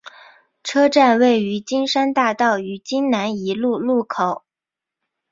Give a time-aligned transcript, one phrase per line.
[0.63, 4.43] 车站位于金山大道与金南一路路口。